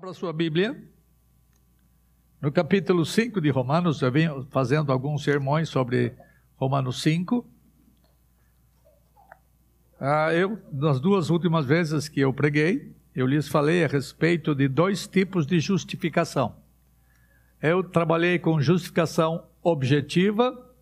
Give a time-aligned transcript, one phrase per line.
[0.00, 0.82] Abra sua Bíblia.
[2.40, 6.14] No capítulo 5 de Romanos, eu venho fazendo alguns sermões sobre
[6.56, 7.46] Romanos 5.
[10.00, 14.68] Ah, eu, nas duas últimas vezes que eu preguei, eu lhes falei a respeito de
[14.68, 16.56] dois tipos de justificação.
[17.60, 20.74] Eu trabalhei com justificação objetiva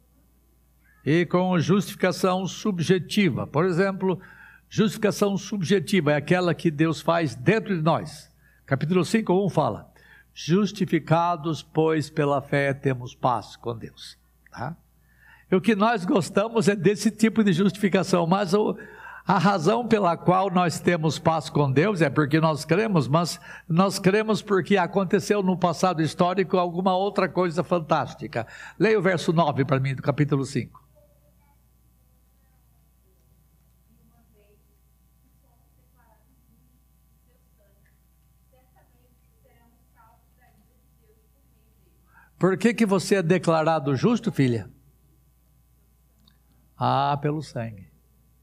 [1.05, 3.49] e com justificação subjetiva.
[3.49, 4.21] Por exemplo,
[4.69, 8.29] justificação subjetiva é aquela que Deus faz dentro de nós.
[8.69, 9.91] Capítulo 5, 1 fala:
[10.35, 14.19] Justificados, pois, pela fé temos paz com Deus.
[14.53, 14.77] Tá?
[15.51, 18.77] E o que nós gostamos é desse tipo de justificação, mas o,
[19.27, 23.99] a razão pela qual nós temos paz com Deus é porque nós cremos, mas nós
[23.99, 28.47] cremos porque aconteceu no passado histórico alguma outra coisa fantástica.
[28.79, 30.88] Leia o verso 9 para mim, do capítulo 5.
[42.39, 44.71] Por que, que você é declarado justo, filha?
[46.79, 47.89] Ah, pelo sangue.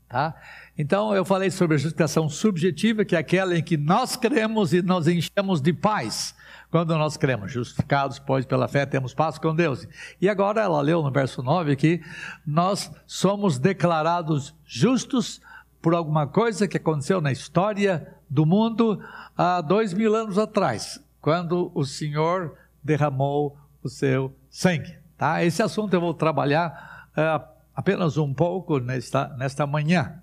[0.09, 0.35] Tá?
[0.77, 4.81] Então, eu falei sobre a justificação subjetiva, que é aquela em que nós cremos e
[4.81, 6.35] nos enchemos de paz.
[6.69, 9.87] Quando nós cremos, justificados, pois pela fé temos paz com Deus.
[10.19, 12.01] E agora ela leu no verso 9 que
[12.45, 15.41] nós somos declarados justos
[15.81, 18.99] por alguma coisa que aconteceu na história do mundo
[19.37, 23.57] há dois mil anos atrás, quando o Senhor derramou
[23.87, 24.97] o seu sangue.
[25.17, 25.43] Tá?
[25.43, 30.21] Esse assunto eu vou trabalhar uh, apenas um pouco nesta, nesta manhã.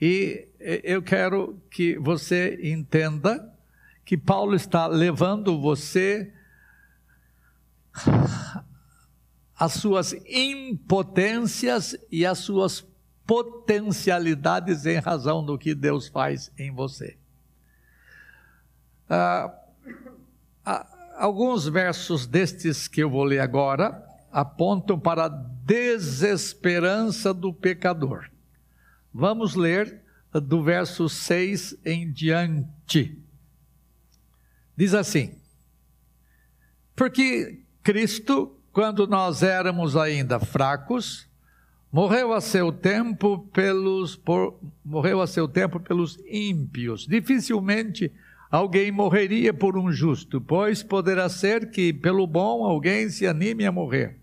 [0.00, 3.52] E eu quero que você entenda
[4.04, 6.32] que Paulo está levando você
[9.54, 12.84] as suas impotências e as suas
[13.24, 17.16] potencialidades em razão do que Deus faz em você.
[19.08, 19.52] Uh,
[21.22, 28.28] alguns versos destes que eu vou ler agora apontam para a desesperança do pecador.
[29.14, 30.02] Vamos ler
[30.32, 33.16] do verso 6 em diante.
[34.76, 35.38] Diz assim:
[36.96, 41.28] Porque Cristo, quando nós éramos ainda fracos,
[41.92, 47.06] morreu a seu tempo pelos por, morreu a seu tempo pelos ímpios.
[47.06, 48.10] Dificilmente
[48.52, 53.72] alguém morreria por um justo, pois poderá ser que pelo bom alguém se anime a
[53.72, 54.20] morrer.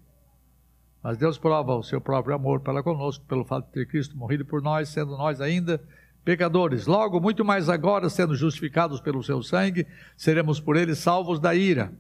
[1.02, 4.46] Mas Deus prova o seu próprio amor para conosco, pelo fato de ter Cristo morrido
[4.46, 5.82] por nós, sendo nós ainda
[6.24, 6.86] pecadores.
[6.86, 11.92] Logo, muito mais agora, sendo justificados pelo seu sangue, seremos por ele salvos da ira.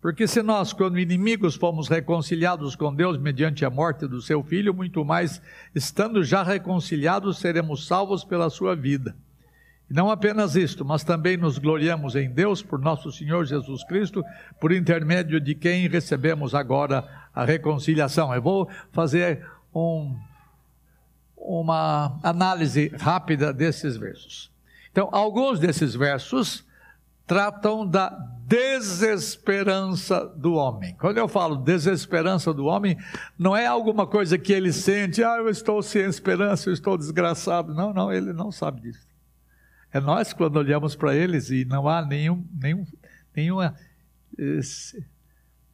[0.00, 4.72] Porque se nós, quando inimigos, fomos reconciliados com Deus mediante a morte do seu filho,
[4.72, 5.42] muito mais,
[5.74, 9.14] estando já reconciliados, seremos salvos pela sua vida.
[9.90, 14.22] Não apenas isto, mas também nos gloriamos em Deus por nosso Senhor Jesus Cristo,
[14.60, 18.34] por intermédio de quem recebemos agora a reconciliação.
[18.34, 20.14] Eu vou fazer um,
[21.36, 24.52] uma análise rápida desses versos.
[24.90, 26.66] Então, alguns desses versos
[27.26, 28.08] tratam da
[28.46, 30.94] desesperança do homem.
[30.98, 32.98] Quando eu falo desesperança do homem,
[33.38, 37.74] não é alguma coisa que ele sente, ah, eu estou sem esperança, eu estou desgraçado.
[37.74, 39.07] Não, não, ele não sabe disso.
[39.92, 42.86] É nós quando olhamos para eles e não há nenhum, nenhum,
[43.34, 43.74] nenhuma,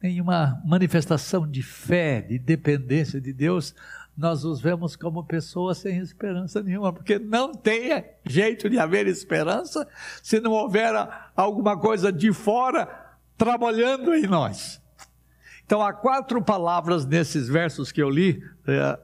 [0.01, 3.75] nenhuma manifestação de fé, de dependência de Deus,
[4.17, 9.85] nós os vemos como pessoas sem esperança nenhuma, porque não tem jeito de haver esperança
[10.23, 10.93] se não houver
[11.35, 12.87] alguma coisa de fora
[13.37, 14.81] trabalhando em nós.
[15.65, 18.99] Então, há quatro palavras nesses versos que eu li, é,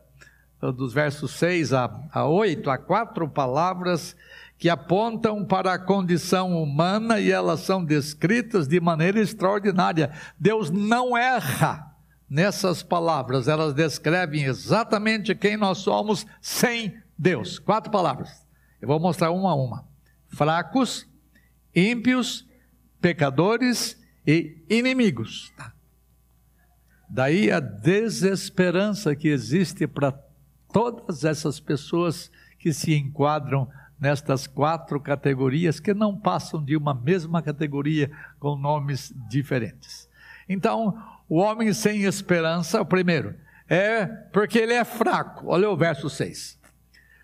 [0.71, 4.15] dos versos 6 a, a 8, há quatro palavras
[4.61, 10.11] que apontam para a condição humana e elas são descritas de maneira extraordinária.
[10.39, 11.97] Deus não erra
[12.29, 17.57] nessas palavras, elas descrevem exatamente quem nós somos sem Deus.
[17.57, 18.45] Quatro palavras.
[18.79, 19.89] Eu vou mostrar uma a uma:
[20.27, 21.09] fracos,
[21.75, 22.47] ímpios,
[23.01, 25.51] pecadores e inimigos.
[25.57, 25.73] Tá.
[27.09, 30.11] Daí a desesperança que existe para
[30.71, 32.29] todas essas pessoas
[32.59, 33.67] que se enquadram
[34.01, 40.09] nestas quatro categorias que não passam de uma mesma categoria com nomes diferentes.
[40.49, 40.97] Então,
[41.29, 43.35] o homem sem esperança, o primeiro,
[43.69, 45.45] é porque ele é fraco.
[45.47, 46.59] Olha o verso 6.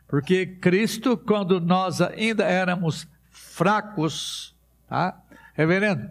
[0.07, 4.56] Porque Cristo, quando nós ainda éramos fracos,
[4.88, 5.19] tá?
[5.56, 6.07] Reverendo,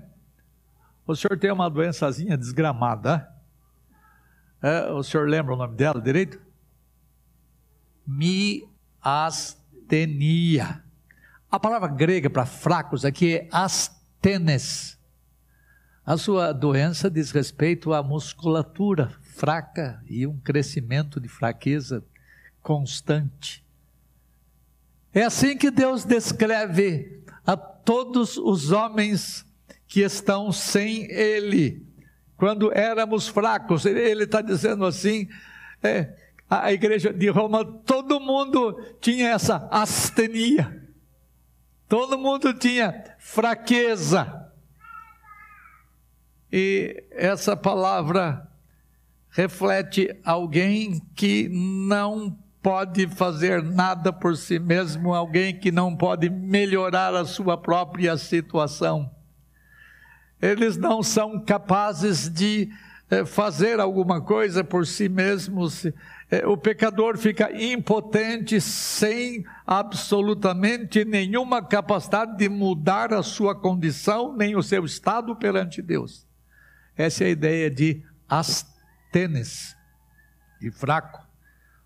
[1.06, 3.32] o senhor tem uma doençazinha desgramada,
[4.60, 6.40] é, o senhor lembra o nome dela direito?
[8.04, 10.82] Miastenia astenia.
[11.50, 13.96] A palavra grega para fracos aqui é astenia.
[14.26, 14.98] astênes.
[16.04, 22.04] A sua doença diz respeito à musculatura fraca e um crescimento de fraqueza
[22.62, 23.64] constante.
[25.12, 29.44] É assim que Deus descreve a todos os homens
[29.86, 31.84] que estão sem Ele.
[32.36, 35.28] Quando éramos fracos, Ele está dizendo assim:
[35.82, 36.14] é,
[36.48, 40.82] a igreja de Roma, todo mundo tinha essa astenia,
[41.88, 44.44] todo mundo tinha fraqueza.
[46.52, 48.48] E essa palavra
[49.30, 57.14] reflete alguém que não pode fazer nada por si mesmo, alguém que não pode melhorar
[57.14, 59.10] a sua própria situação.
[60.40, 62.68] Eles não são capazes de
[63.08, 65.86] eh, fazer alguma coisa por si mesmos.
[66.30, 74.56] Eh, o pecador fica impotente, sem absolutamente nenhuma capacidade de mudar a sua condição, nem
[74.56, 76.26] o seu estado perante Deus.
[76.96, 79.76] Essa é a ideia de astênes,
[80.60, 81.24] de fraco.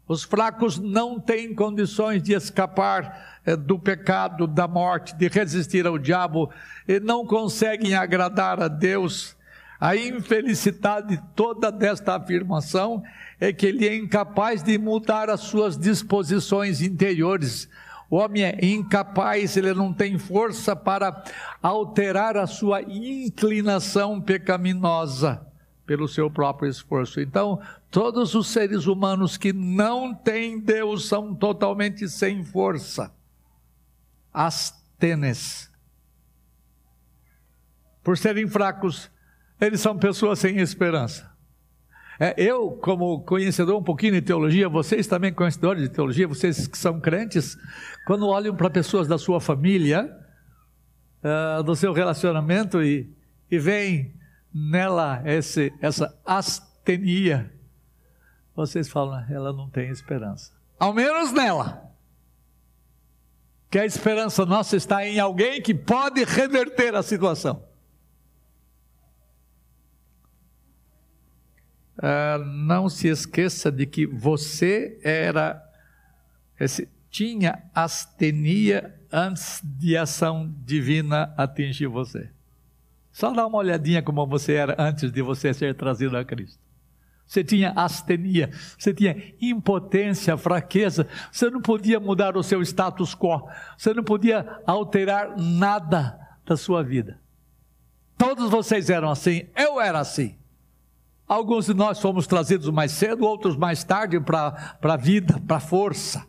[0.09, 5.99] Os fracos não têm condições de escapar eh, do pecado, da morte, de resistir ao
[5.99, 6.51] diabo,
[6.89, 9.37] e não conseguem agradar a Deus.
[9.81, 13.03] A infelicidade toda desta afirmação
[13.41, 17.67] é que ele é incapaz de mudar as suas disposições interiores.
[18.11, 21.25] O homem é incapaz, ele não tem força para
[21.63, 25.47] alterar a sua inclinação pecaminosa
[25.87, 27.19] pelo seu próprio esforço.
[27.19, 27.59] Então,
[27.91, 33.13] todos os seres humanos que não têm Deus são totalmente sem força.
[34.33, 35.71] Astênes.
[38.05, 39.11] Por serem fracos,
[39.61, 41.31] eles são pessoas sem esperança.
[42.19, 46.77] É, eu, como conhecedor um pouquinho de teologia, vocês também conhecedores de teologia, vocês que
[46.77, 47.57] são crentes,
[48.07, 50.15] quando olham para pessoas da sua família,
[51.25, 53.11] uh, do seu relacionamento e,
[53.51, 54.15] e veem
[54.53, 57.51] nela esse, essa astenia,
[58.55, 60.53] vocês falam, ela não tem esperança.
[60.79, 61.91] Ao menos nela.
[63.71, 67.70] Que a esperança nossa está em alguém que pode reverter a situação.
[72.01, 75.63] Uh, não se esqueça de que você era,
[76.59, 82.31] esse, tinha astenia antes de ação divina atingir você.
[83.13, 86.59] Só dá uma olhadinha como você era antes de você ser trazido a Cristo.
[87.27, 93.47] Você tinha astenia, você tinha impotência, fraqueza, você não podia mudar o seu status quo,
[93.77, 97.21] você não podia alterar nada da sua vida.
[98.17, 100.40] Todos vocês eram assim, eu era assim.
[101.31, 105.61] Alguns de nós fomos trazidos mais cedo, outros mais tarde para a vida, para a
[105.61, 106.27] força.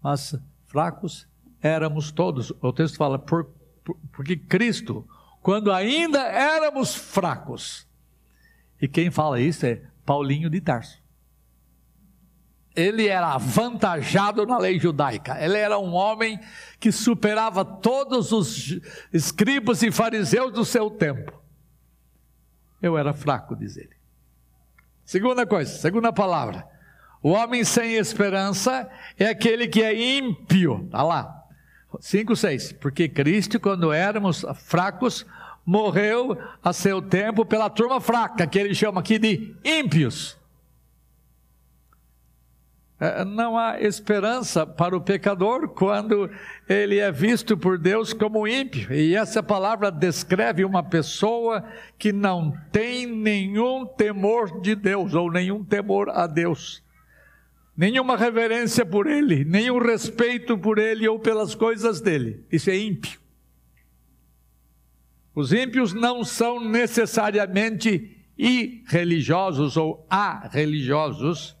[0.00, 0.32] Mas
[0.66, 1.26] fracos
[1.60, 2.52] éramos todos.
[2.62, 3.46] O texto fala, por,
[3.82, 5.04] por, porque Cristo
[5.42, 7.84] quando ainda éramos fracos.
[8.80, 11.02] E quem fala isso é Paulinho de Tarso.
[12.76, 15.36] Ele era avantajado na lei judaica.
[15.44, 16.38] Ele era um homem
[16.78, 18.78] que superava todos os
[19.12, 21.47] escribas e fariseus do seu tempo.
[22.80, 23.96] Eu era fraco, diz ele.
[25.04, 26.66] Segunda coisa, segunda palavra.
[27.22, 30.84] O homem sem esperança é aquele que é ímpio.
[30.84, 31.44] Está lá.
[32.00, 32.72] 5, 6.
[32.74, 35.26] Porque Cristo, quando éramos fracos,
[35.64, 40.37] morreu a seu tempo pela turma fraca, que ele chama aqui de ímpios.
[43.00, 46.28] É, não há esperança para o pecador quando
[46.68, 48.92] ele é visto por Deus como ímpio.
[48.92, 51.64] E essa palavra descreve uma pessoa
[51.96, 56.82] que não tem nenhum temor de Deus ou nenhum temor a Deus
[57.78, 62.44] nenhuma reverência por ele, nenhum respeito por ele ou pelas coisas dele.
[62.50, 63.20] Isso é ímpio.
[65.32, 70.04] Os ímpios não são necessariamente irreligiosos ou
[70.50, 71.56] religiosos,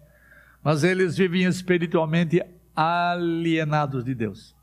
[0.68, 2.42] mas eles vivem espiritualmente
[2.76, 4.54] alienados de Deus,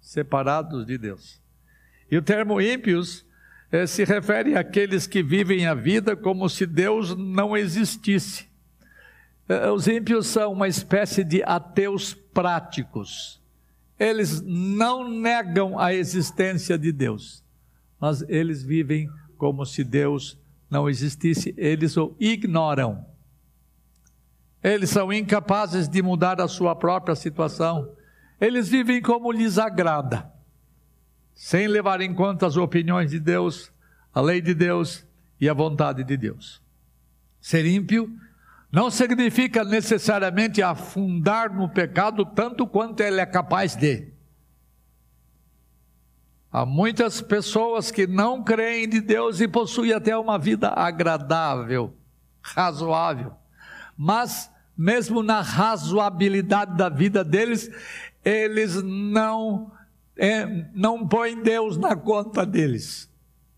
[0.00, 1.42] separados de Deus.
[2.08, 3.26] E o termo ímpios
[3.72, 8.46] eh, se refere àqueles que vivem a vida como se Deus não existisse
[9.48, 13.42] eh, os ímpios são uma espécie de ateus práticos.
[13.98, 17.42] Eles não negam a existência de Deus,
[17.98, 20.38] mas eles vivem como se Deus
[20.70, 23.04] não existisse, eles o ignoram.
[24.62, 27.92] Eles são incapazes de mudar a sua própria situação.
[28.40, 30.30] Eles vivem como lhes agrada,
[31.34, 33.72] sem levar em conta as opiniões de Deus,
[34.12, 35.06] a lei de Deus
[35.40, 36.62] e a vontade de Deus.
[37.40, 38.10] Ser ímpio
[38.70, 44.12] não significa necessariamente afundar no pecado tanto quanto ele é capaz de.
[46.50, 51.94] Há muitas pessoas que não creem de Deus e possuem até uma vida agradável,
[52.42, 53.37] razoável.
[53.98, 57.68] Mas, mesmo na razoabilidade da vida deles,
[58.24, 59.72] eles não,
[60.16, 63.10] é, não põem Deus na conta deles.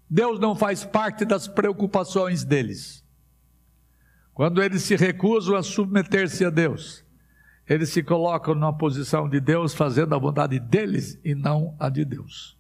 [0.09, 3.05] Deus não faz parte das preocupações deles.
[4.33, 7.05] Quando eles se recusam a submeter-se a Deus,
[7.69, 12.05] eles se colocam na posição de Deus, fazendo a vontade deles e não a de
[12.05, 12.59] Deus.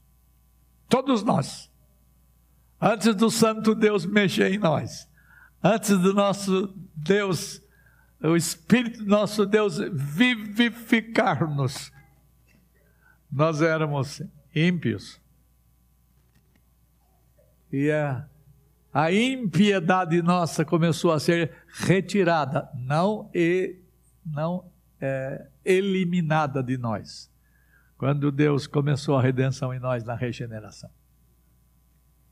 [0.88, 1.70] Todos nós.
[2.80, 5.08] Antes do Santo Deus mexer em nós,
[5.62, 7.60] antes do nosso Deus,
[8.22, 11.90] o Espírito nosso Deus vivificar-nos,
[13.30, 14.20] nós éramos
[14.54, 15.18] ímpios.
[17.72, 18.26] E a,
[18.92, 23.78] a impiedade nossa começou a ser retirada, não, e,
[24.26, 24.68] não
[25.00, 27.30] é, eliminada de nós
[28.00, 30.88] quando Deus começou a redenção em nós na regeneração.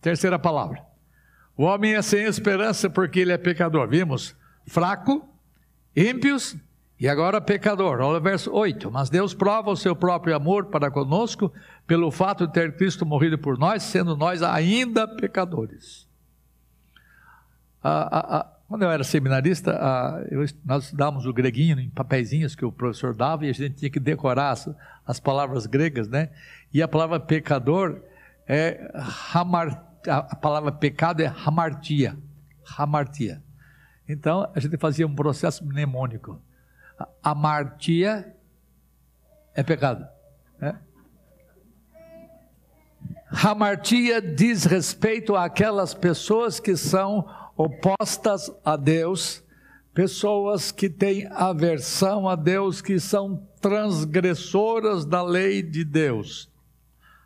[0.00, 0.82] Terceira palavra.
[1.54, 3.86] O homem é sem esperança porque ele é pecador.
[3.86, 4.34] Vimos?
[4.66, 5.28] Fraco,
[5.98, 6.56] ímpios
[7.00, 8.00] e agora pecador.
[8.00, 8.90] Olha o verso 8.
[8.90, 11.52] Mas Deus prova o seu próprio amor para conosco
[11.86, 16.06] pelo fato de ter Cristo morrido por nós, sendo nós ainda pecadores.
[18.68, 19.72] Quando eu era seminarista,
[20.30, 23.90] eu, nós estudávamos o greguinho em papeizinhos que o professor dava e a gente tinha
[23.90, 24.68] que decorar as,
[25.06, 26.30] as palavras gregas, né?
[26.72, 28.02] E a palavra pecador
[28.46, 28.92] é
[29.32, 32.18] hamar, a palavra pecado é hamartia,
[32.76, 33.42] hamartia.
[34.08, 36.40] Então a gente fazia um processo mnemônico.
[37.22, 38.34] Amartia
[39.54, 40.06] é pecado.
[40.58, 40.80] Né?
[43.30, 49.44] Hamartia diz respeito àquelas pessoas que são opostas a Deus,
[49.92, 56.50] pessoas que têm aversão a Deus, que são transgressoras da lei de Deus.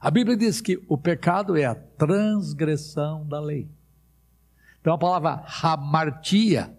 [0.00, 3.70] A Bíblia diz que o pecado é a transgressão da lei.
[4.82, 6.76] Então a palavra hamartia,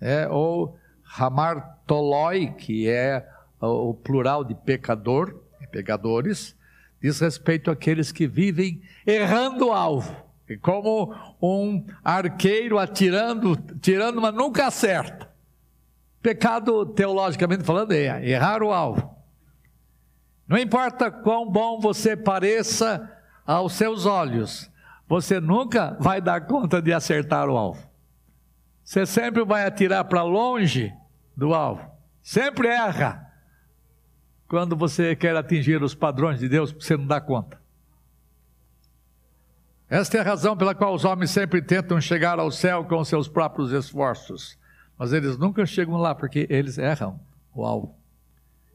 [0.00, 0.76] é, ou
[1.16, 3.24] hamartoloi, que é
[3.60, 6.56] o plural de pecador, pecadores,
[7.00, 14.66] diz respeito àqueles que vivem errando o alvo como um arqueiro atirando, tirando, mas nunca
[14.66, 15.28] acerta.
[16.22, 19.14] Pecado, teologicamente falando, é errar o alvo.
[20.46, 23.10] Não importa quão bom você pareça
[23.46, 24.70] aos seus olhos,
[25.08, 27.88] você nunca vai dar conta de acertar o alvo.
[28.84, 30.92] Você sempre vai atirar para longe
[31.36, 31.82] do alvo.
[32.22, 33.26] Sempre erra.
[34.46, 37.58] Quando você quer atingir os padrões de Deus, você não dá conta.
[39.88, 43.26] Esta é a razão pela qual os homens sempre tentam chegar ao céu com seus
[43.26, 44.58] próprios esforços,
[44.98, 47.18] mas eles nunca chegam lá porque eles erram
[47.54, 47.97] o alvo.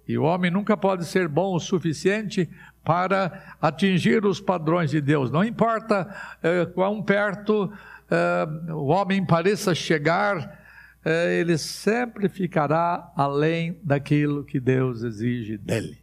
[0.07, 2.50] E o homem nunca pode ser bom o suficiente
[2.83, 5.31] para atingir os padrões de Deus.
[5.31, 7.72] Não importa eh, quão perto
[8.12, 10.62] eh, o homem pareça chegar,
[11.05, 15.98] eh, ele sempre ficará além daquilo que Deus exige dele.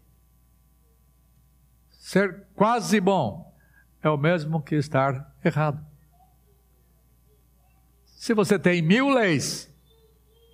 [1.90, 3.54] Ser quase bom
[4.02, 5.84] é o mesmo que estar errado.
[8.06, 9.69] Se você tem mil leis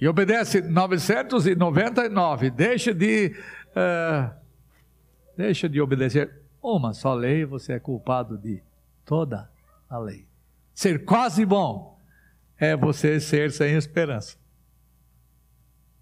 [0.01, 3.35] e obedece 999, deixa de,
[3.71, 4.31] uh,
[5.37, 8.63] deixa de obedecer uma só lei, você é culpado de
[9.05, 9.51] toda
[9.89, 10.27] a lei.
[10.75, 11.99] Ser quase bom
[12.59, 14.37] é você ser sem esperança.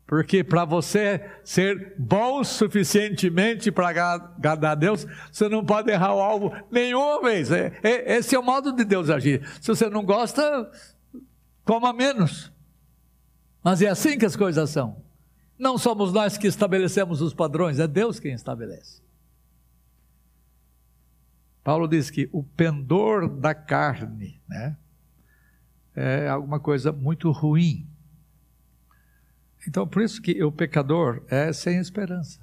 [0.07, 6.21] Porque para você ser bom suficientemente para agradar a Deus, você não pode errar o
[6.21, 7.51] alvo nenhuma vez.
[7.51, 9.47] É, é, esse é o modo de Deus agir.
[9.61, 10.71] Se você não gosta,
[11.65, 12.54] coma menos.
[13.65, 15.03] Mas é assim que as coisas são.
[15.59, 19.03] Não somos nós que estabelecemos os padrões, é Deus quem estabelece.
[21.63, 24.77] Paulo diz que o pendor da carne né,
[25.97, 27.89] é alguma coisa muito ruim.
[29.67, 32.39] Então, por isso que o pecador é sem esperança.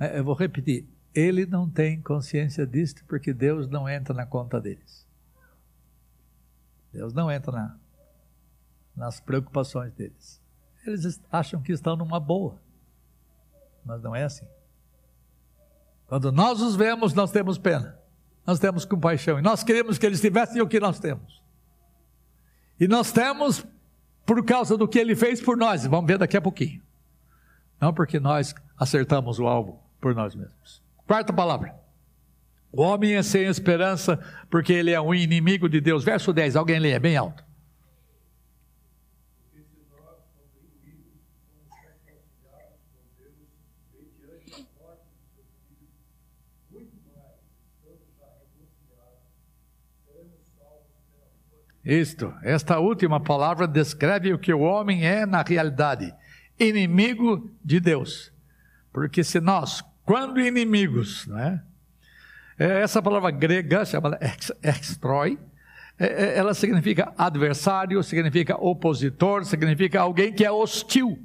[0.00, 4.60] É, eu vou repetir: ele não tem consciência disto porque Deus não entra na conta
[4.60, 5.06] deles.
[6.92, 7.78] Deus não entra na,
[8.96, 10.40] nas preocupações deles.
[10.86, 12.60] Eles acham que estão numa boa,
[13.84, 14.46] mas não é assim.
[16.06, 17.98] Quando nós os vemos, nós temos pena,
[18.46, 21.42] nós temos compaixão, e nós queremos que eles tivessem o que nós temos.
[22.78, 23.66] E nós temos
[24.26, 25.86] por causa do que ele fez por nós.
[25.86, 26.82] Vamos ver daqui a pouquinho.
[27.80, 30.82] Não porque nós acertamos o alvo por nós mesmos.
[31.06, 31.74] Quarta palavra.
[32.72, 34.18] O homem é sem esperança
[34.50, 36.02] porque ele é um inimigo de Deus.
[36.02, 37.44] Verso 10, alguém lê, é bem alto.
[51.84, 56.14] Isto, esta última palavra descreve o que o homem é na realidade:
[56.58, 58.32] inimigo de Deus.
[58.92, 61.62] Porque se nós, quando inimigos, né?
[62.56, 64.18] Essa palavra grega chamada
[64.62, 65.38] extroi,
[65.98, 71.18] é, é, ela significa adversário, significa opositor, significa alguém que é hostil.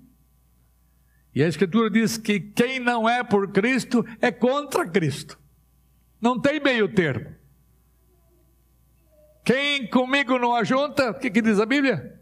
[1.34, 5.39] E a Escritura diz que quem não é por Cristo é contra Cristo.
[6.20, 7.38] Não tem meio termo.
[9.50, 12.22] Quem comigo não ajunta, o que, que diz a Bíblia?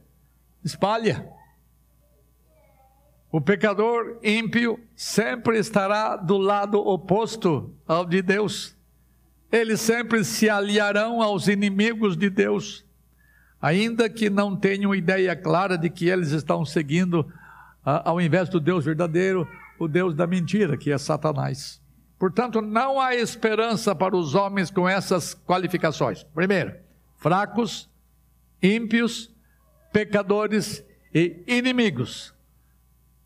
[0.63, 1.27] Espalha.
[3.29, 8.77] O pecador ímpio sempre estará do lado oposto ao de Deus.
[9.51, 12.85] Eles sempre se aliarão aos inimigos de Deus,
[13.61, 17.29] ainda que não tenham ideia clara de que eles estão seguindo,
[17.83, 19.45] ao invés do Deus verdadeiro,
[19.77, 21.81] o Deus da mentira, que é Satanás.
[22.17, 26.23] Portanto, não há esperança para os homens com essas qualificações.
[26.23, 26.86] Primeiro,
[27.17, 27.89] fracos,
[28.61, 29.33] ímpios,
[29.91, 30.83] pecadores
[31.13, 32.33] e inimigos.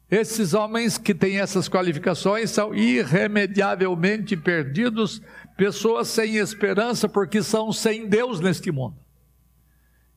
[0.10, 5.22] Esses homens que têm essas qualificações são irremediavelmente perdidos,
[5.56, 8.98] pessoas sem esperança, porque são sem Deus neste mundo.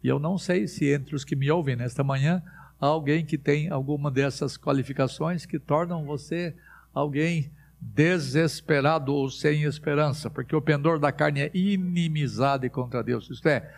[0.03, 2.43] E eu não sei se entre os que me ouvem nesta manhã
[2.81, 6.55] há alguém que tem alguma dessas qualificações que tornam você
[6.93, 7.51] alguém
[7.93, 13.29] desesperado ou sem esperança, porque o pendor da carne é inimizade contra Deus.
[13.29, 13.71] Isto é,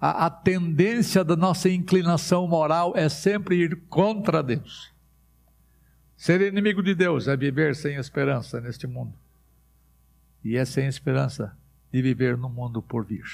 [0.00, 4.92] a, a tendência da nossa inclinação moral é sempre ir contra Deus.
[6.16, 9.14] Ser inimigo de Deus é viver sem esperança neste mundo.
[10.44, 11.56] E é sem esperança
[11.92, 13.24] de viver no mundo por vir.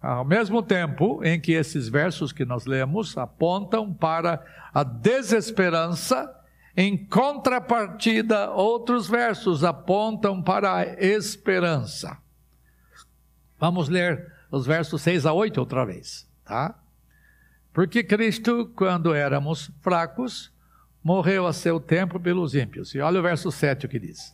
[0.00, 6.37] Ao mesmo tempo em que esses versos que nós lemos apontam para a desesperança
[6.80, 12.16] em contrapartida, outros versos apontam para a esperança.
[13.58, 16.80] Vamos ler os versos 6 a 8 outra vez, tá?
[17.72, 20.52] Porque Cristo, quando éramos fracos,
[21.02, 22.94] morreu a seu tempo pelos ímpios.
[22.94, 24.32] E olha o verso 7 o que diz: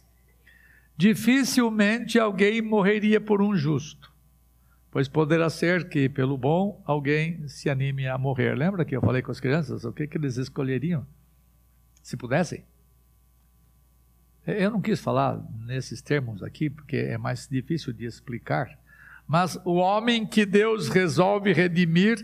[0.94, 4.12] Dificilmente alguém morreria por um justo,
[4.90, 8.54] pois poderá ser que, pelo bom, alguém se anime a morrer.
[8.54, 11.06] Lembra que eu falei com as crianças o que, que eles escolheriam?
[12.04, 12.62] Se pudessem.
[14.46, 18.78] Eu não quis falar nesses termos aqui, porque é mais difícil de explicar,
[19.26, 22.18] mas o homem que Deus resolve redimir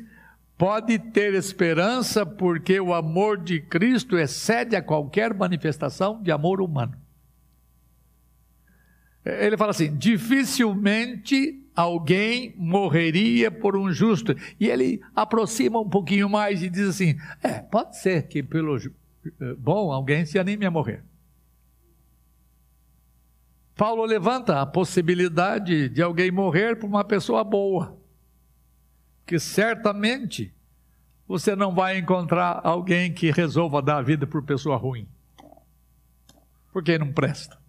[0.59, 6.95] pode ter esperança, porque o amor de Cristo excede a qualquer manifestação de amor humano.
[9.25, 14.37] Ele fala assim: dificilmente alguém morreria por um justo.
[14.59, 18.79] E ele aproxima um pouquinho mais e diz assim: é, pode ser que pelo
[19.59, 21.04] bom, alguém se anime a morrer.
[23.76, 27.98] Paulo levanta a possibilidade de alguém morrer por uma pessoa boa,
[29.24, 30.54] que certamente
[31.26, 35.09] você não vai encontrar alguém que resolva dar a vida por pessoa ruim,
[36.72, 37.61] porque não presta.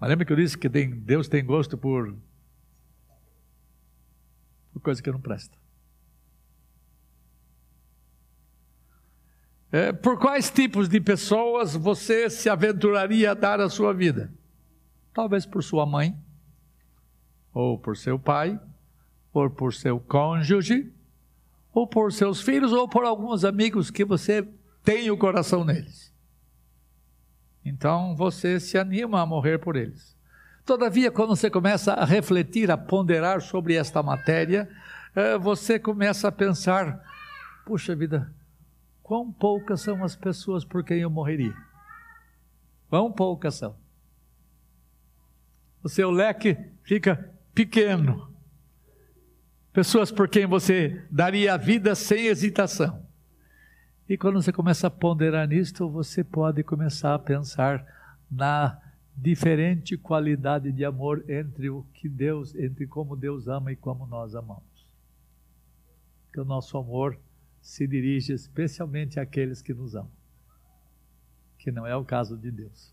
[0.00, 2.16] Mas lembra que eu disse que Deus tem gosto por,
[4.72, 5.57] por coisa que não presta.
[9.70, 14.32] É, por quais tipos de pessoas você se aventuraria a dar a sua vida?
[15.12, 16.16] Talvez por sua mãe,
[17.52, 18.58] ou por seu pai,
[19.32, 20.90] ou por seu cônjuge,
[21.72, 24.46] ou por seus filhos, ou por alguns amigos que você
[24.82, 26.12] tem o coração neles.
[27.62, 30.16] Então você se anima a morrer por eles.
[30.64, 34.68] Todavia, quando você começa a refletir, a ponderar sobre esta matéria,
[35.14, 37.02] é, você começa a pensar:
[37.66, 38.32] puxa vida,
[39.08, 41.56] Quão poucas são as pessoas por quem eu morreria?
[42.90, 43.74] Quão poucas são?
[45.82, 48.30] O seu leque fica pequeno.
[49.72, 53.02] Pessoas por quem você daria a vida sem hesitação.
[54.06, 57.86] E quando você começa a ponderar nisto, você pode começar a pensar
[58.30, 58.78] na
[59.16, 64.34] diferente qualidade de amor entre o que Deus, entre como Deus ama e como nós
[64.34, 64.86] amamos.
[66.30, 67.18] Que o nosso amor
[67.60, 70.10] se dirige especialmente àqueles que nos amam,
[71.58, 72.92] que não é o caso de Deus.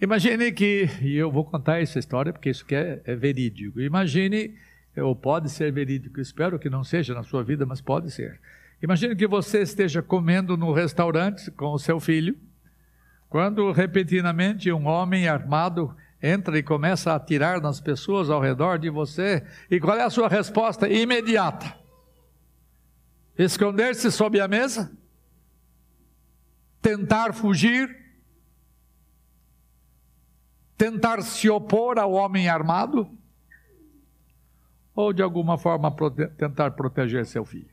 [0.00, 3.80] Imagine que, e eu vou contar essa história porque isso é, é verídico.
[3.80, 4.54] Imagine,
[4.96, 8.40] ou pode ser verídico, espero que não seja na sua vida, mas pode ser.
[8.80, 12.36] Imagine que você esteja comendo no restaurante com o seu filho,
[13.28, 18.88] quando repentinamente um homem armado entra e começa a atirar nas pessoas ao redor de
[18.88, 21.74] você, e qual é a sua resposta imediata?
[23.38, 24.92] Esconder-se sob a mesa?
[26.82, 27.96] Tentar fugir?
[30.76, 33.18] Tentar se opor ao homem armado?
[34.98, 37.70] ou de alguma forma prote tentar proteger seu filho.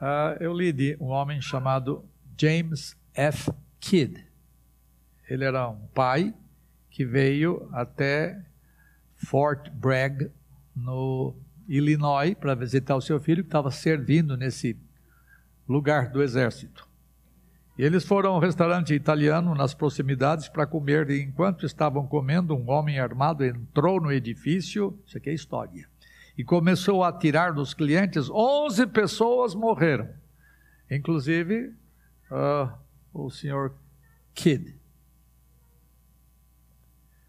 [0.00, 3.50] Uh, eu li de um homem chamado James F.
[3.80, 4.24] Kidd.
[5.28, 6.32] Ele era um pai
[6.88, 8.40] que veio até
[9.16, 10.30] Fort Bragg,
[10.72, 11.34] no
[11.68, 14.76] Illinois, para visitar o seu filho que estava servindo nesse
[15.68, 16.86] lugar do exército.
[17.78, 22.56] E eles foram a um restaurante italiano nas proximidades para comer, e enquanto estavam comendo,
[22.56, 25.86] um homem armado entrou no edifício, isso aqui é história,
[26.38, 28.30] e começou a atirar nos clientes.
[28.30, 30.08] Onze pessoas morreram,
[30.90, 31.74] inclusive
[32.30, 32.72] uh,
[33.12, 33.74] o senhor
[34.34, 34.74] Kidd.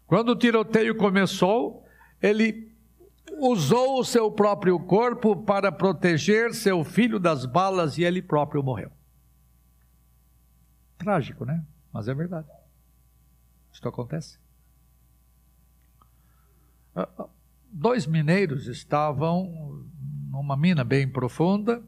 [0.06, 1.84] Quando o tiroteio começou,
[2.22, 2.67] ele
[3.38, 8.90] usou o seu próprio corpo para proteger seu filho das balas e ele próprio morreu.
[10.98, 11.64] Trágico, né?
[11.92, 12.48] Mas é verdade.
[13.72, 14.38] Isto acontece.
[16.94, 17.28] Ah, ah,
[17.70, 19.84] dois mineiros estavam
[20.30, 21.82] numa mina bem profunda,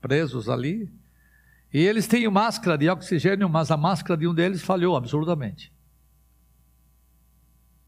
[0.00, 0.92] presos ali,
[1.72, 5.72] e eles têm máscara de oxigênio, mas a máscara de um deles falhou absurdamente.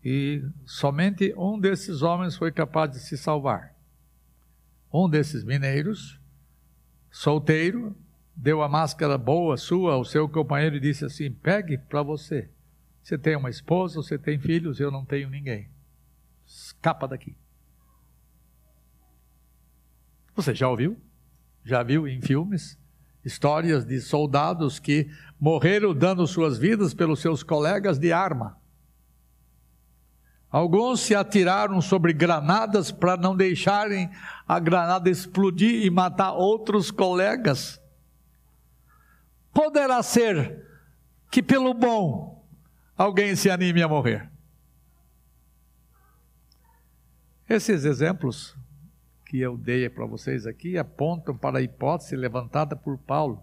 [0.05, 3.75] E somente um desses homens foi capaz de se salvar.
[4.93, 6.21] Um desses mineiros,
[7.11, 7.97] solteiro,
[8.35, 12.51] deu a máscara boa sua ao seu companheiro e disse assim: pegue para você.
[13.03, 15.69] Você tem uma esposa, você tem filhos, eu não tenho ninguém.
[16.47, 17.37] Escapa daqui.
[20.35, 21.01] Você já ouviu?
[21.65, 22.79] Já viu em filmes
[23.25, 28.61] histórias de soldados que morreram dando suas vidas pelos seus colegas de arma?
[30.53, 34.11] Alguns se atiraram sobre granadas para não deixarem
[34.47, 37.81] a granada explodir e matar outros colegas.
[39.51, 40.63] Poderá ser
[41.31, 42.47] que pelo bom
[42.95, 44.31] alguém se anime a morrer.
[47.49, 48.55] Esses exemplos
[49.25, 53.43] que eu dei para vocês aqui apontam para a hipótese levantada por Paulo,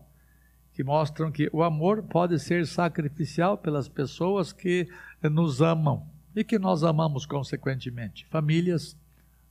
[0.74, 4.88] que mostram que o amor pode ser sacrificial pelas pessoas que
[5.24, 8.26] nos amam e que nós amamos consequentemente.
[8.28, 8.98] Famílias,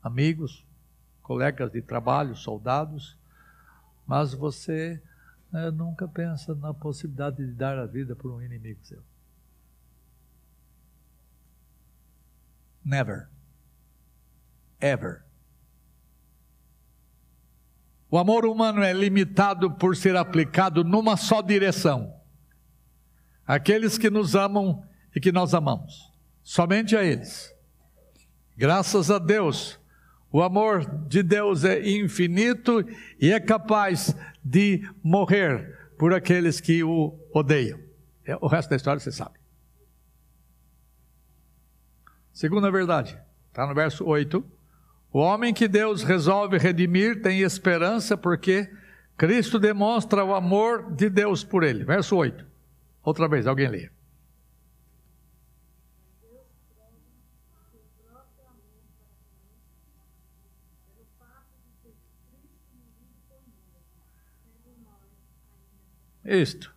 [0.03, 0.65] amigos,
[1.23, 3.17] colegas de trabalho, soldados,
[4.07, 5.03] mas você
[5.53, 9.03] né, nunca pensa na possibilidade de dar a vida por um inimigo seu.
[12.85, 13.29] Never.
[14.81, 15.25] Ever.
[18.11, 22.15] O amor humano é limitado por ser aplicado numa só direção.
[23.47, 24.83] Aqueles que nos amam
[25.15, 26.08] e que nós amamos
[26.49, 27.55] somente a eles.
[28.57, 29.79] Graças a Deus,
[30.33, 32.83] o amor de Deus é infinito
[33.21, 37.79] e é capaz de morrer por aqueles que o odeiam.
[38.25, 39.39] É, o resto da história você sabe.
[42.33, 44.43] Segunda verdade, está no verso 8.
[45.13, 48.73] O homem que Deus resolve redimir tem esperança porque
[49.19, 51.85] Cristo demonstra o amor de Deus por ele.
[51.85, 52.43] Verso 8.
[53.03, 53.98] Outra vez, alguém lê.
[66.29, 66.75] Isto.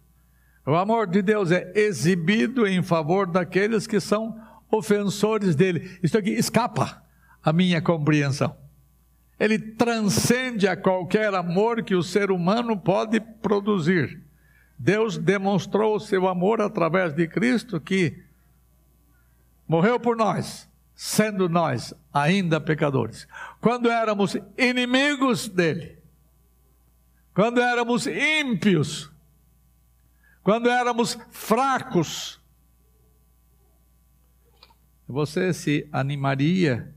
[0.65, 4.39] O amor de Deus é exibido em favor daqueles que são
[4.71, 5.99] ofensores dele.
[6.01, 7.03] Isto aqui escapa
[7.43, 8.55] à minha compreensão.
[9.39, 14.21] Ele transcende a qualquer amor que o ser humano pode produzir.
[14.77, 18.23] Deus demonstrou o seu amor através de Cristo que
[19.67, 23.27] morreu por nós, sendo nós ainda pecadores.
[23.59, 25.97] Quando éramos inimigos dele,
[27.33, 29.10] quando éramos ímpios,
[30.43, 32.41] quando éramos fracos,
[35.07, 36.93] você se animaria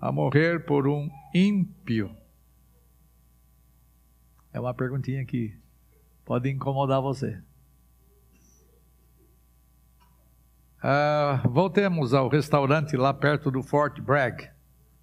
[0.00, 2.14] a morrer por um ímpio?
[4.52, 5.56] É uma perguntinha que
[6.24, 7.40] pode incomodar você.
[10.78, 14.48] Uh, voltemos ao restaurante lá perto do Fort Bragg.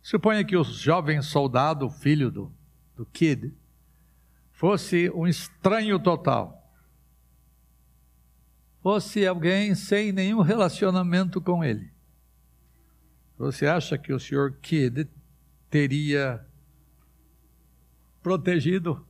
[0.02, 2.52] Suponha que o jovem soldado, filho do,
[2.96, 3.54] do Kid,
[4.52, 6.65] fosse um estranho total
[8.86, 11.90] fosse alguém sem nenhum relacionamento com ele.
[13.36, 15.10] Você acha que o senhor Kidd
[15.72, 16.46] teria
[18.22, 19.04] protegido?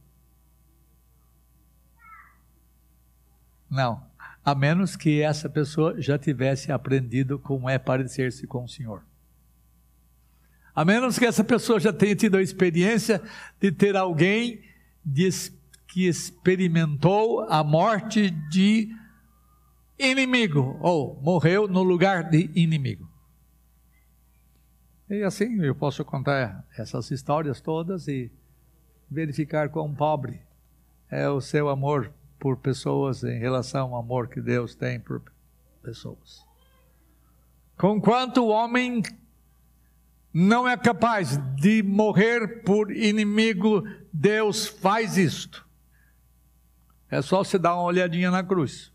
[3.70, 4.02] Não,
[4.46, 9.04] a menos que essa pessoa já tivesse aprendido como é parecer-se com o Senhor.
[10.74, 13.22] A menos que essa pessoa já tenha tido a experiência
[13.60, 14.64] de ter alguém
[15.90, 18.90] que experimentou a morte de
[19.98, 23.10] inimigo, ou morreu no lugar de inimigo.
[25.10, 28.32] E assim eu posso contar essas histórias todas e
[29.10, 30.42] verificar quão pobre
[31.10, 35.22] é o seu amor por pessoas em relação ao amor que Deus tem por
[35.84, 36.44] pessoas.
[37.78, 39.04] Conquanto o homem
[40.34, 45.66] não é capaz de morrer por inimigo, Deus faz isto.
[47.10, 48.92] É só se dar uma olhadinha na cruz.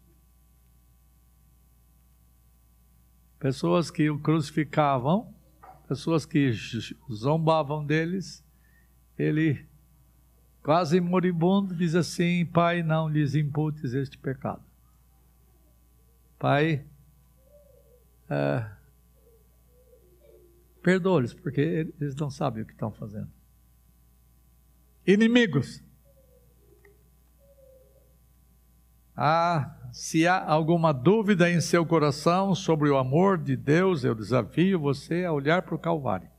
[3.40, 5.34] Pessoas que o crucificavam,
[5.88, 6.52] pessoas que
[7.10, 8.44] zombavam deles,
[9.18, 9.66] ele,
[10.62, 14.62] quase moribundo, diz assim: Pai, não lhes imputes este pecado.
[16.38, 16.84] Pai,
[18.28, 18.70] é,
[20.82, 23.30] perdoa-lhes, porque eles não sabem o que estão fazendo.
[25.06, 25.82] Inimigos.
[29.22, 34.80] Ah, se há alguma dúvida em seu coração sobre o amor de Deus, eu desafio
[34.80, 36.30] você a olhar para o Calvário.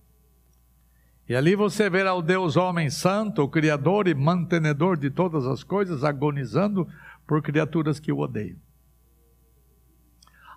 [1.30, 5.64] E ali você verá o Deus homem santo, o Criador e mantenedor de todas as
[5.64, 6.88] coisas, agonizando
[7.28, 8.58] por criaturas que o odeiam.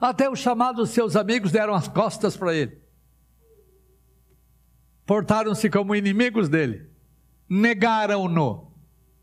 [0.00, 2.80] Até os chamados seus amigos deram as costas para ele.
[5.04, 6.88] Portaram-se como inimigos dele.
[7.46, 8.72] Negaram-no.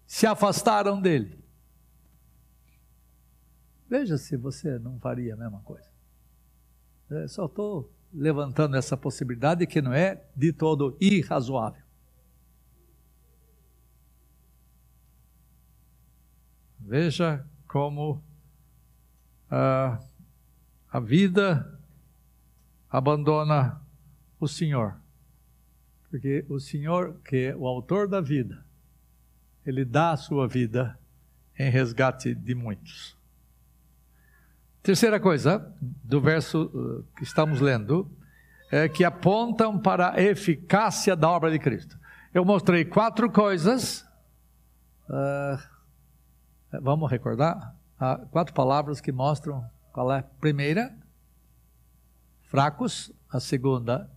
[0.05, 1.40] Se afastaram dele.
[3.91, 5.91] Veja se você não faria a mesma coisa.
[7.09, 11.83] Eu só estou levantando essa possibilidade que não é de todo irrazoável.
[16.79, 18.23] Veja como
[19.49, 19.99] ah,
[20.89, 21.77] a vida
[22.89, 23.85] abandona
[24.39, 25.01] o Senhor.
[26.09, 28.65] Porque o Senhor, que é o autor da vida,
[29.65, 30.97] ele dá a sua vida
[31.59, 33.19] em resgate de muitos.
[34.83, 38.09] Terceira coisa, do verso uh, que estamos lendo,
[38.71, 41.99] é que apontam para a eficácia da obra de Cristo.
[42.33, 44.01] Eu mostrei quatro coisas,
[45.07, 47.75] uh, vamos recordar?
[47.99, 50.91] Uh, quatro palavras que mostram qual é a primeira?
[52.49, 53.11] Fracos.
[53.29, 54.09] A segunda?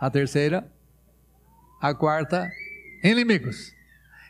[0.00, 0.70] A terceira?
[1.80, 2.50] A quarta?
[3.04, 3.72] Inimigos.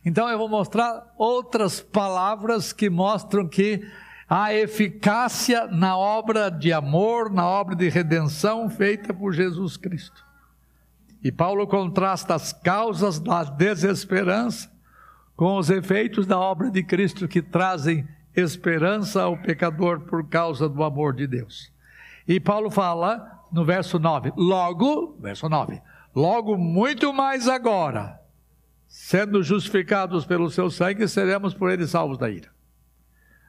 [0.05, 3.83] Então eu vou mostrar outras palavras que mostram que
[4.29, 10.23] a eficácia na obra de amor, na obra de redenção feita por Jesus Cristo.
[11.25, 14.71] E Paulo contrasta as causas da desesperança
[15.35, 20.83] com os efeitos da obra de Cristo que trazem esperança ao pecador por causa do
[20.83, 21.73] amor de Deus.
[22.27, 25.81] E Paulo fala no verso 9: Logo, verso 9,
[26.14, 28.21] logo muito mais agora,
[28.87, 32.58] sendo justificados pelo seu sangue, seremos por ele salvos da ira.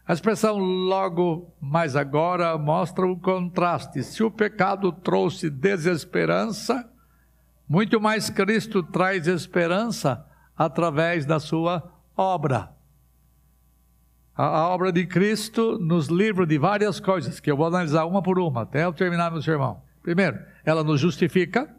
[0.10, 4.02] A expressão logo mais agora mostra o contraste.
[4.02, 6.92] Se o pecado trouxe desesperança,
[7.68, 10.26] muito mais Cristo traz esperança
[10.58, 12.72] através da sua obra.
[14.36, 18.24] A, a obra de Cristo nos livra de várias coisas, que eu vou analisar uma
[18.24, 19.84] por uma, até eu terminar meu sermão.
[20.02, 21.70] Primeiro, ela nos justifica,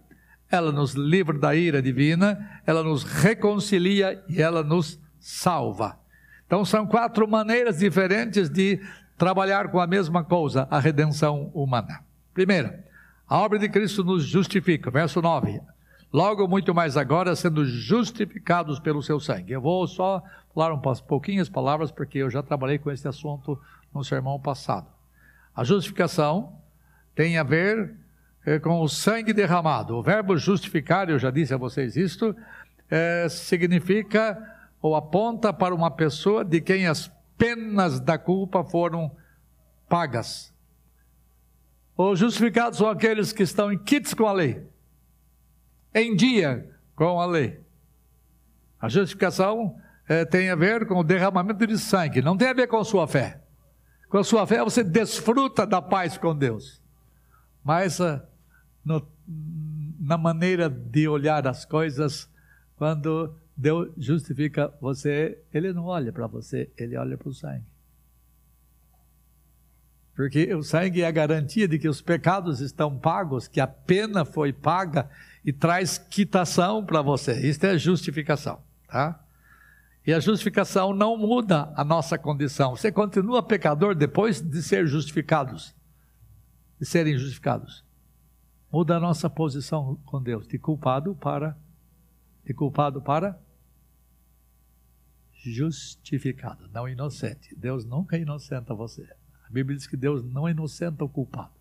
[0.49, 5.99] ela nos livra da ira divina, ela nos reconcilia e ela nos salva.
[6.51, 8.81] Então, são quatro maneiras diferentes de
[9.17, 12.01] trabalhar com a mesma coisa, a redenção humana.
[12.35, 12.73] Primeiro,
[13.29, 15.61] a obra de Cristo nos justifica, verso 9.
[16.13, 19.53] Logo, muito mais agora, sendo justificados pelo seu sangue.
[19.53, 23.57] Eu vou só falar um pouquinhas palavras, porque eu já trabalhei com esse assunto
[23.95, 24.89] no sermão passado.
[25.55, 26.53] A justificação
[27.15, 27.95] tem a ver
[28.45, 29.95] eh, com o sangue derramado.
[29.95, 32.35] O verbo justificar, eu já disse a vocês isto,
[32.91, 39.15] eh, significa ou aponta para uma pessoa de quem as penas da culpa foram
[39.89, 40.53] pagas.
[41.97, 44.67] Os justificados são aqueles que estão em kits com a lei,
[45.95, 47.61] em dia com a lei.
[48.81, 49.77] A justificação
[50.09, 52.85] é, tem a ver com o derramamento de sangue, não tem a ver com a
[52.85, 53.41] sua fé.
[54.09, 56.83] Com a sua fé você desfruta da paz com Deus.
[57.63, 58.21] Mas uh,
[58.85, 59.07] no,
[60.01, 62.29] na maneira de olhar as coisas,
[62.77, 67.67] quando Deus justifica você, Ele não olha para você, Ele olha para o sangue.
[70.17, 74.25] Porque o sangue é a garantia de que os pecados estão pagos, que a pena
[74.25, 75.11] foi paga
[75.45, 77.39] e traz quitação para você.
[77.47, 79.23] Isso é justificação, tá?
[80.07, 82.75] E a justificação não muda a nossa condição.
[82.75, 85.75] Você continua pecador depois de ser justificados,
[86.79, 87.85] de serem justificados.
[88.73, 91.55] Muda a nossa posição com Deus, de culpado para
[92.43, 93.39] de culpado para
[95.43, 97.55] justificado, não inocente.
[97.57, 99.09] Deus nunca inocenta você.
[99.47, 101.53] A Bíblia diz que Deus não inocenta o culpado.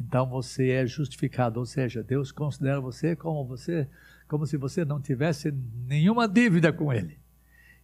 [0.00, 3.88] então você é justificado, ou seja, Deus considera você como você,
[4.26, 5.52] como se você não tivesse
[5.86, 7.18] nenhuma dívida com ele.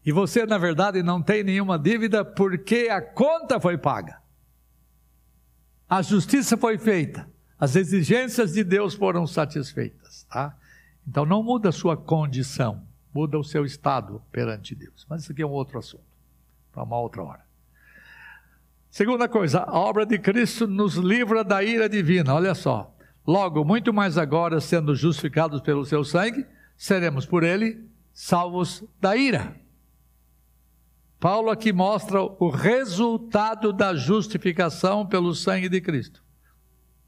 [0.05, 4.21] E você, na verdade, não tem nenhuma dívida porque a conta foi paga.
[5.89, 7.29] A justiça foi feita.
[7.59, 10.57] As exigências de Deus foram satisfeitas, tá?
[11.07, 15.07] Então não muda a sua condição, muda o seu estado perante Deus.
[15.09, 16.05] Mas isso aqui é um outro assunto,
[16.73, 17.45] para uma outra hora.
[18.91, 22.35] Segunda coisa, a obra de Cristo nos livra da ira divina.
[22.35, 22.95] Olha só.
[23.27, 26.47] Logo, muito mais agora, sendo justificados pelo seu sangue,
[26.77, 29.57] seremos por ele salvos da ira.
[31.19, 36.23] Paulo aqui mostra o resultado da justificação pelo sangue de Cristo.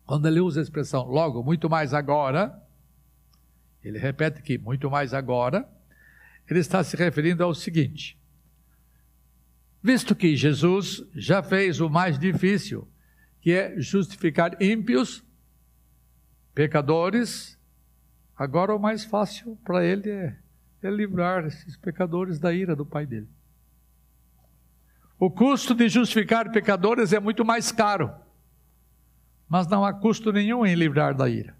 [0.06, 2.62] Quando ele usa a expressão logo, muito mais agora,
[3.82, 5.68] ele repete que muito mais agora,
[6.48, 8.18] ele está se referindo ao seguinte:
[9.82, 12.88] visto que Jesus já fez o mais difícil,
[13.40, 15.24] que é justificar ímpios,
[16.54, 17.58] pecadores,
[18.36, 20.36] agora o mais fácil para ele é,
[20.82, 23.28] é livrar esses pecadores da ira do Pai dele.
[25.18, 28.12] O custo de justificar pecadores é muito mais caro,
[29.48, 31.56] mas não há custo nenhum em livrar da ira.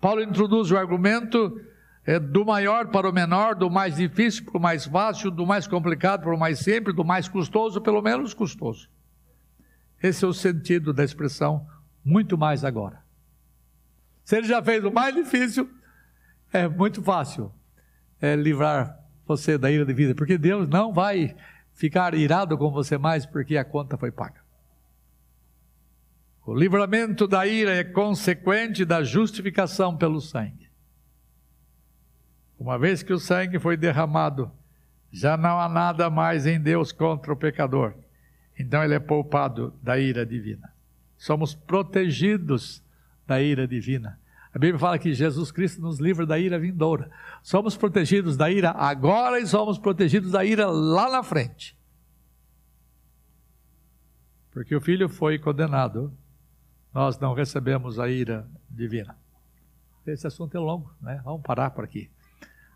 [0.00, 1.60] Paulo introduz o argumento
[2.06, 5.66] é, do maior para o menor, do mais difícil para o mais fácil, do mais
[5.66, 8.88] complicado para o mais simples, do mais custoso pelo menos custoso.
[10.02, 11.66] Esse é o sentido da expressão
[12.04, 13.02] muito mais agora.
[14.24, 15.70] Se ele já fez o mais difícil,
[16.52, 17.52] é muito fácil
[18.20, 21.34] é, livrar você da ira de vida, porque Deus não vai
[21.72, 24.44] ficar irado com você mais porque a conta foi paga.
[26.46, 30.63] O livramento da ira é consequente da justificação pelo sangue.
[32.58, 34.50] Uma vez que o sangue foi derramado,
[35.12, 37.94] já não há nada mais em Deus contra o pecador.
[38.58, 40.72] Então ele é poupado da ira divina.
[41.16, 42.82] Somos protegidos
[43.26, 44.18] da ira divina.
[44.54, 47.10] A Bíblia fala que Jesus Cristo nos livra da ira vindoura.
[47.42, 51.76] Somos protegidos da ira agora e somos protegidos da ira lá na frente.
[54.52, 56.16] Porque o filho foi condenado,
[56.92, 59.18] nós não recebemos a ira divina.
[60.06, 61.20] Esse assunto é longo, né?
[61.24, 62.08] Vamos parar por aqui.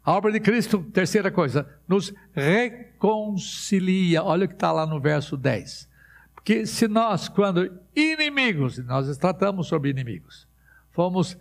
[0.08, 4.22] A obra de Cristo, terceira coisa, nos reconcilia.
[4.22, 5.86] Olha o que está lá no verso 10.
[6.34, 10.48] Porque se nós, quando inimigos, nós tratamos sobre inimigos,
[10.92, 11.36] fomos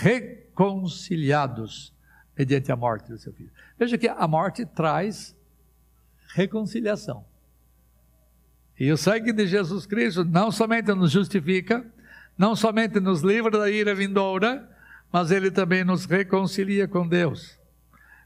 [0.00, 1.94] reconciliados
[2.36, 3.52] mediante a morte do seu filho.
[3.78, 5.36] Veja que a morte traz
[6.34, 7.24] reconciliação.
[8.80, 11.86] E o sangue de Jesus Cristo não somente nos justifica,
[12.36, 14.68] não somente nos livra da ira vindoura,
[15.12, 17.57] mas ele também nos reconcilia com Deus.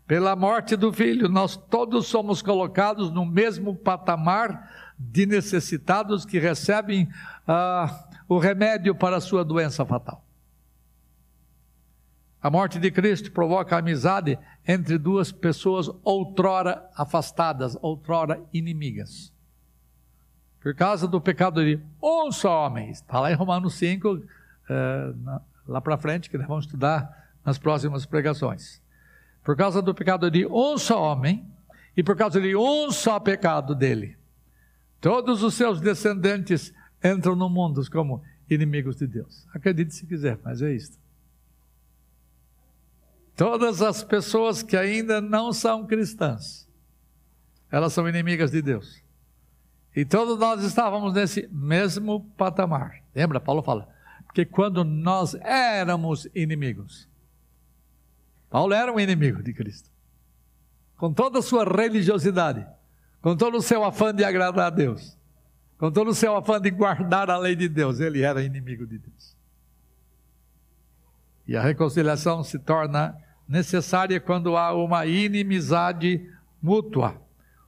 [0.06, 7.08] Pela morte do filho, nós todos somos colocados no mesmo patamar de necessitados que recebem
[7.46, 10.24] ah, o remédio para a sua doença fatal.
[12.42, 14.36] A morte de Cristo provoca amizade
[14.66, 19.32] entre duas pessoas outrora afastadas, outrora inimigas.
[20.60, 22.90] Por causa do pecado de um só homem.
[22.90, 24.22] Está lá em Romanos 5,
[24.68, 25.12] eh,
[25.68, 28.81] lá para frente, que nós vamos estudar nas próximas pregações.
[29.42, 31.46] Por causa do pecado de um só homem,
[31.96, 34.16] e por causa de um só pecado dele,
[35.00, 39.46] todos os seus descendentes entram no mundo como inimigos de Deus.
[39.52, 40.98] Acredite se quiser, mas é isso.
[43.36, 46.68] Todas as pessoas que ainda não são cristãs,
[47.70, 49.02] elas são inimigas de Deus.
[49.94, 53.02] E todos nós estávamos nesse mesmo patamar.
[53.14, 53.40] Lembra?
[53.40, 53.88] Paulo fala.
[54.24, 57.08] Porque quando nós éramos inimigos,
[58.52, 59.88] Paulo era um inimigo de Cristo.
[60.98, 62.66] Com toda a sua religiosidade,
[63.22, 65.16] com todo o seu afã de agradar a Deus,
[65.78, 68.98] com todo o seu afã de guardar a lei de Deus, ele era inimigo de
[68.98, 69.34] Deus.
[71.48, 73.16] E a reconciliação se torna
[73.48, 76.30] necessária quando há uma inimizade
[76.62, 77.16] mútua.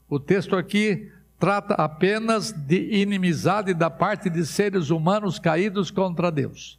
[0.06, 6.78] O texto aqui trata apenas de inimizade da parte de seres humanos caídos contra Deus.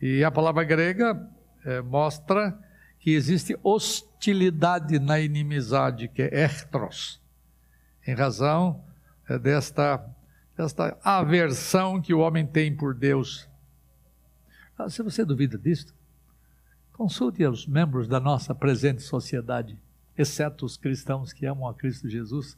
[0.00, 1.30] E a palavra grega
[1.64, 2.58] é, mostra
[2.98, 7.20] que existe hostilidade na inimizade, que é ertros,
[8.06, 8.84] em razão
[9.28, 10.04] é, desta,
[10.56, 13.50] desta aversão que o homem tem por Deus
[14.80, 15.94] ah, se você duvida disso,
[16.94, 19.78] consulte os membros da nossa presente sociedade,
[20.16, 22.56] exceto os cristãos que amam a Cristo Jesus,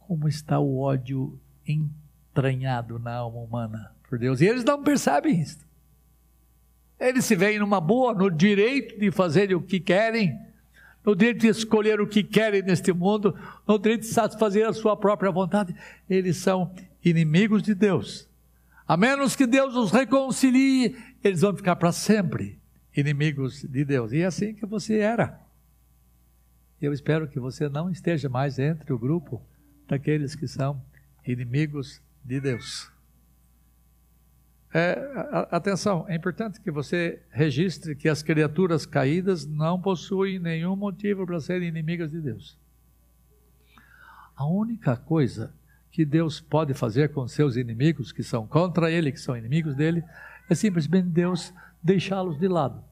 [0.00, 4.40] como está o ódio entranhado na alma humana por Deus.
[4.40, 5.64] E eles não percebem isso.
[6.98, 10.36] Eles se veem numa boa, no direito de fazer o que querem,
[11.04, 13.34] no direito de escolher o que querem neste mundo,
[13.66, 15.74] no direito de satisfazer a sua própria vontade.
[16.10, 16.74] Eles são
[17.04, 18.28] inimigos de Deus
[18.86, 22.58] A menos que Deus os reconcilie, eles vão ficar para sempre
[22.96, 24.12] inimigos de Deus.
[24.12, 25.40] E é assim que você era.
[26.80, 29.42] Eu espero que você não esteja mais entre o grupo
[29.86, 30.80] daqueles que são
[31.26, 32.90] inimigos de Deus.
[34.72, 34.98] É,
[35.50, 41.40] atenção, é importante que você registre que as criaturas caídas não possuem nenhum motivo para
[41.40, 42.58] serem inimigas de Deus.
[44.36, 45.54] A única coisa
[45.90, 50.04] que Deus pode fazer com seus inimigos, que são contra Ele, que são inimigos dele,
[50.50, 51.52] é simplesmente Deus
[51.82, 52.84] deixá-los de lado.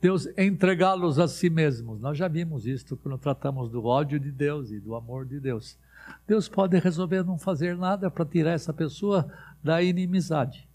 [0.00, 2.00] Deus entregá-los a si mesmos.
[2.00, 5.78] Nós já vimos isso quando tratamos do ódio de Deus e do amor de Deus.
[6.26, 9.30] Deus pode resolver não fazer nada para tirar essa pessoa
[9.62, 10.69] da inimizade.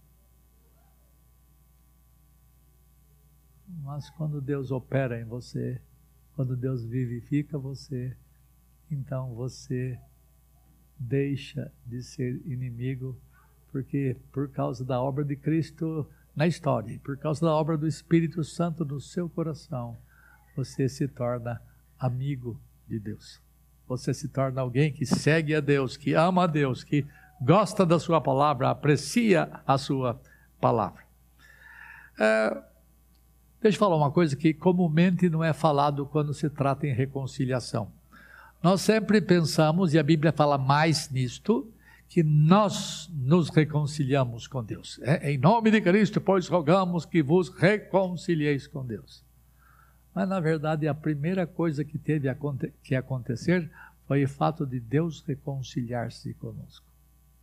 [3.86, 5.80] Mas quando Deus opera em você,
[6.34, 8.16] quando Deus vivifica você,
[8.90, 9.96] então você
[10.98, 13.16] deixa de ser inimigo,
[13.70, 18.42] porque por causa da obra de Cristo na história, por causa da obra do Espírito
[18.42, 19.96] Santo no seu coração,
[20.56, 21.62] você se torna
[21.96, 23.40] amigo de Deus.
[23.86, 27.06] Você se torna alguém que segue a Deus, que ama a Deus, que
[27.40, 30.20] gosta da sua palavra, aprecia a sua
[30.60, 31.04] palavra.
[32.18, 32.75] É,
[33.66, 37.90] deixa eu falar uma coisa que comumente não é falado quando se trata em reconciliação.
[38.62, 41.68] Nós sempre pensamos, e a Bíblia fala mais nisto,
[42.08, 45.00] que nós nos reconciliamos com Deus.
[45.02, 49.24] É, em nome de Cristo, pois rogamos que vos reconcilieis com Deus.
[50.14, 52.28] Mas, na verdade, a primeira coisa que teve
[52.84, 53.68] que acontecer
[54.06, 56.86] foi o fato de Deus reconciliar-se conosco.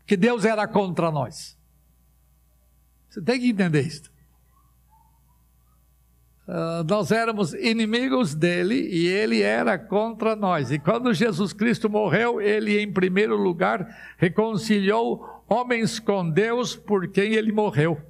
[0.08, 1.58] Que Deus era contra nós.
[3.10, 4.13] Você tem que entender isso.
[6.46, 10.72] Uh, nós éramos inimigos dele e ele era contra nós.
[10.72, 13.88] E quando Jesus Cristo morreu, ele, em primeiro lugar,
[14.18, 18.02] reconciliou homens com Deus por quem ele morreu.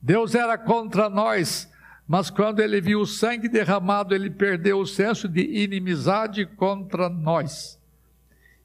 [0.00, 1.68] Deus era contra nós,
[2.06, 7.80] mas quando ele viu o sangue derramado, ele perdeu o senso de inimizade contra nós.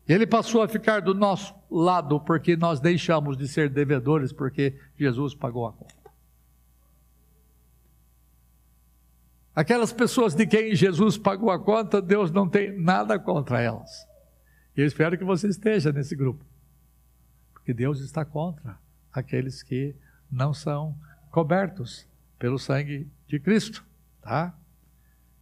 [0.07, 5.33] Ele passou a ficar do nosso lado porque nós deixamos de ser devedores, porque Jesus
[5.33, 6.00] pagou a conta.
[9.53, 14.07] Aquelas pessoas de quem Jesus pagou a conta, Deus não tem nada contra elas.
[14.75, 16.45] Eu espero que você esteja nesse grupo.
[17.53, 18.79] Porque Deus está contra
[19.11, 19.93] aqueles que
[20.31, 20.95] não são
[21.29, 22.07] cobertos
[22.39, 23.85] pelo sangue de Cristo,
[24.21, 24.57] tá?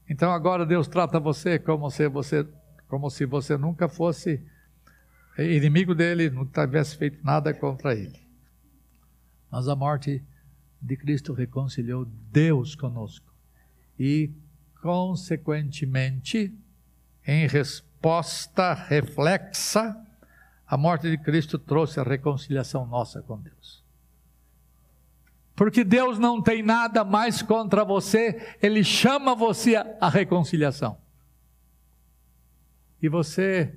[0.10, 2.48] Então agora Deus trata você como se você
[2.88, 4.44] como se você nunca fosse
[5.38, 8.20] inimigo dele, não tivesse feito nada contra ele.
[9.52, 10.24] Mas a morte
[10.82, 13.29] de Cristo reconciliou Deus conosco
[14.00, 14.32] e,
[14.82, 16.54] consequentemente,
[17.26, 19.96] em resposta reflexa,
[20.66, 23.84] a morte de Cristo trouxe a reconciliação nossa com Deus.
[25.56, 30.98] Porque Deus não tem nada mais contra você, Ele chama você à reconciliação.
[33.02, 33.74] E você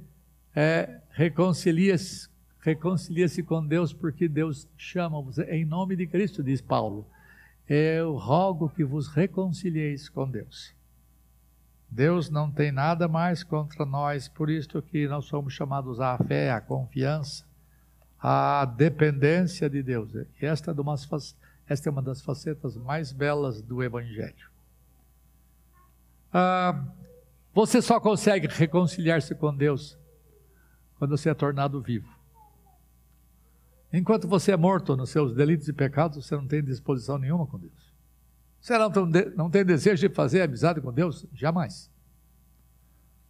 [0.54, 2.30] é, reconcilia-se
[2.62, 5.42] reconcilia com Deus porque Deus chama você.
[5.44, 7.06] Em nome de Cristo, diz Paulo
[7.68, 10.74] eu rogo que vos reconcilieis com Deus.
[11.88, 16.50] Deus não tem nada mais contra nós, por isso que nós somos chamados à fé,
[16.50, 17.44] à confiança,
[18.18, 20.14] à dependência de Deus.
[20.14, 20.94] E esta é, uma,
[21.68, 24.50] esta é uma das facetas mais belas do Evangelho.
[26.32, 26.82] Ah,
[27.52, 29.98] você só consegue reconciliar-se com Deus
[30.98, 32.08] quando você é tornado vivo.
[33.92, 37.58] Enquanto você é morto nos seus delitos e pecados, você não tem disposição nenhuma com
[37.58, 37.92] Deus.
[38.60, 38.90] Você não,
[39.36, 41.26] não tem desejo de fazer amizade com Deus?
[41.34, 41.90] Jamais.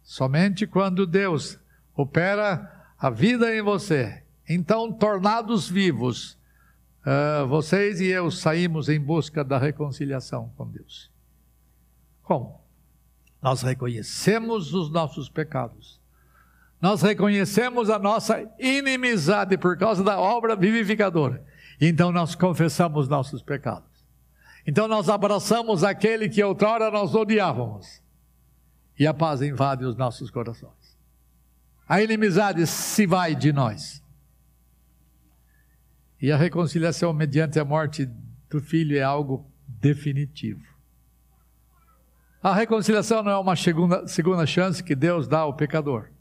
[0.01, 1.59] Somente quando Deus
[1.95, 6.37] opera a vida em você, então, tornados vivos,
[7.05, 11.09] uh, vocês e eu saímos em busca da reconciliação com Deus.
[12.21, 12.61] Como?
[13.41, 16.02] Nós reconhecemos os nossos pecados
[16.83, 21.41] nós reconhecemos a nossa inimizade por causa da obra vivificadora.
[21.79, 23.87] Então nós confessamos nossos pecados.
[24.67, 28.03] Então nós abraçamos aquele que outrora nós odiávamos.
[28.99, 30.97] E a paz invade os nossos corações.
[31.87, 34.03] A inimizade se vai de nós.
[36.21, 38.09] E a reconciliação mediante a morte
[38.49, 40.65] do filho é algo definitivo.
[42.41, 46.12] A reconciliação não é uma segunda, segunda chance que Deus dá ao pecador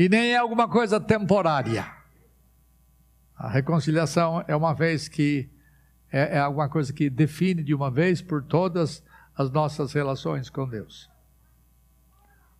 [0.00, 1.84] e nem é alguma coisa temporária.
[3.36, 5.50] A reconciliação é uma vez que
[6.10, 9.04] é, é alguma coisa que define de uma vez por todas
[9.36, 11.10] as nossas relações com Deus.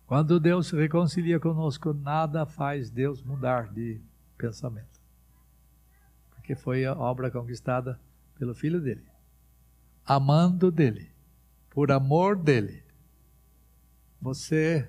[0.05, 3.99] Quando Deus se reconcilia conosco, nada faz Deus mudar de
[4.37, 5.01] pensamento.
[6.29, 7.99] Porque que foi a obra conquistada
[8.37, 9.07] pelo Filho dele.
[10.05, 11.09] Amando dele,
[11.71, 12.83] por amor dele.
[14.21, 14.87] Você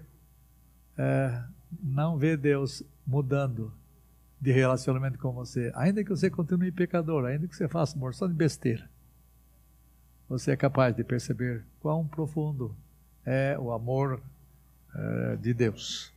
[0.98, 1.42] é,
[1.80, 3.72] não vê Deus mudando
[4.40, 8.34] de relacionamento com você, ainda que você continue pecador, ainda que você faça morção de
[8.34, 8.90] besteira.
[10.28, 12.74] Você é capaz de perceber quão profundo
[13.24, 14.20] é o amor
[14.94, 16.12] é, de Deus.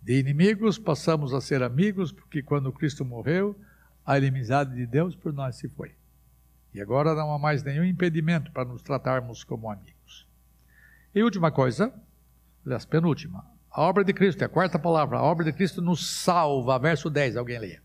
[0.00, 3.58] De inimigos passamos a ser amigos, porque quando Cristo morreu,
[4.04, 5.92] a inimizade de Deus por nós se foi.
[6.72, 10.28] E agora não há mais nenhum impedimento para nos tratarmos como amigos.
[11.12, 11.92] E última coisa,
[12.64, 13.44] aliás, penúltima,
[13.76, 17.10] a obra de Cristo, é a quarta palavra, a obra de Cristo nos salva, verso
[17.10, 17.82] 10, alguém leia.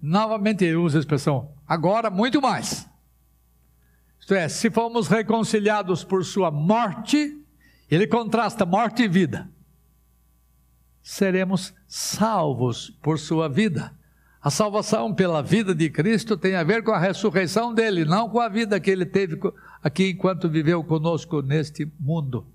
[0.00, 2.88] Novamente ele usa a expressão agora muito mais.
[4.20, 7.44] Isto é, se fomos reconciliados por sua morte,
[7.90, 9.48] ele contrasta morte e vida.
[11.02, 13.92] Seremos salvos por sua vida.
[14.42, 18.40] A salvação pela vida de Cristo tem a ver com a ressurreição dele, não com
[18.40, 19.38] a vida que ele teve
[19.82, 22.46] aqui enquanto viveu conosco neste mundo.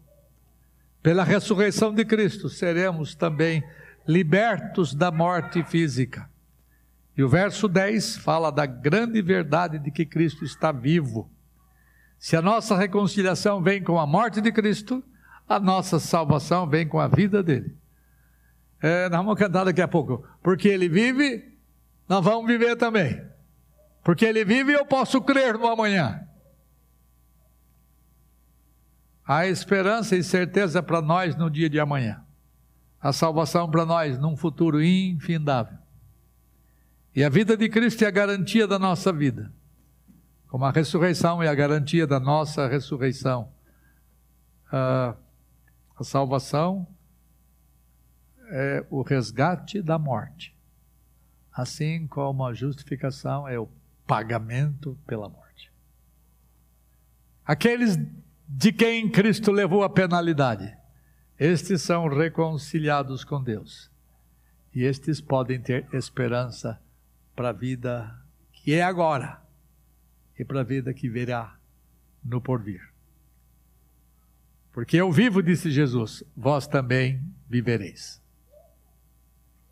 [1.01, 3.63] Pela ressurreição de Cristo seremos também
[4.07, 6.29] libertos da morte física.
[7.17, 11.29] E o verso 10 fala da grande verdade de que Cristo está vivo.
[12.17, 15.03] Se a nossa reconciliação vem com a morte de Cristo,
[15.47, 17.75] a nossa salvação vem com a vida dele.
[18.81, 20.25] É, nós vamos cantar daqui a pouco.
[20.41, 21.57] Porque ele vive,
[22.09, 23.21] nós vamos viver também.
[24.03, 26.27] Porque ele vive, eu posso crer no amanhã.
[29.25, 32.23] Há esperança e certeza para nós no dia de amanhã.
[32.99, 35.77] A salvação para nós num futuro infindável.
[37.15, 39.51] E a vida de Cristo é a garantia da nossa vida.
[40.47, 43.49] Como a ressurreição é a garantia da nossa ressurreição.
[44.67, 45.15] Uh,
[46.01, 46.87] a salvação
[48.49, 50.55] é o resgate da morte,
[51.53, 53.69] assim como a justificação é o
[54.05, 55.71] pagamento pela morte.
[57.45, 57.97] Aqueles
[58.47, 60.75] de quem Cristo levou a penalidade,
[61.39, 63.89] estes são reconciliados com Deus.
[64.73, 66.81] E estes podem ter esperança
[67.35, 68.15] para a vida
[68.51, 69.41] que é agora
[70.37, 71.57] e para a vida que virá
[72.23, 72.90] no porvir.
[74.71, 78.21] Porque eu vivo, disse Jesus, vós também vivereis.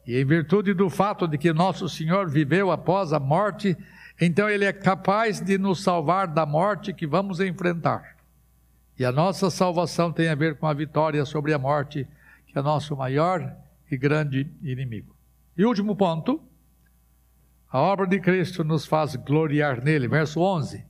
[0.06, 3.78] E em virtude do fato de que nosso Senhor viveu após a morte,
[4.20, 8.18] então Ele é capaz de nos salvar da morte que vamos enfrentar.
[8.98, 12.06] E a nossa salvação tem a ver com a vitória sobre a morte,
[12.48, 13.56] que é nosso maior
[13.90, 15.16] e grande inimigo.
[15.58, 16.42] E último ponto,
[17.72, 20.08] a obra de Cristo nos faz gloriar nele.
[20.08, 20.84] Verso 11.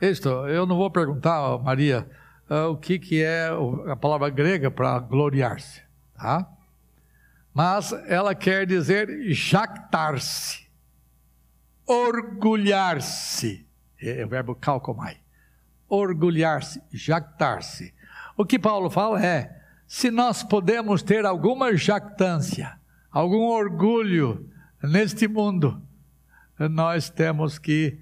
[0.00, 2.08] Isto, eu não vou perguntar, Maria,
[2.48, 3.48] uh, o que, que é
[3.88, 5.82] a palavra grega para gloriar-se,
[6.14, 6.48] tá?
[7.52, 10.66] mas ela quer dizer jactar-se,
[11.86, 13.66] orgulhar-se.
[14.00, 15.18] É, é o verbo calcomai.
[15.88, 17.92] Orgulhar-se, jactar-se.
[18.36, 22.78] O que Paulo fala é: se nós podemos ter alguma jactância,
[23.10, 24.48] algum orgulho
[24.82, 25.82] neste mundo,
[26.58, 27.98] nós temos que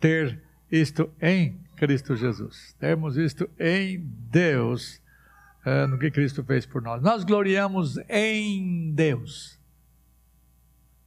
[0.00, 2.74] ter isto em Cristo Jesus.
[2.78, 4.00] Temos isto em
[4.30, 5.00] Deus
[5.64, 7.02] uh, no que Cristo fez por nós.
[7.02, 9.58] Nós gloriamos em Deus.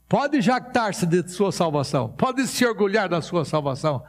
[0.08, 4.04] Pode jactar-se de sua salvação, pode se orgulhar da sua salvação,